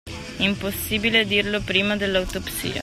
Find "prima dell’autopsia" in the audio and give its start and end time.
1.61-2.79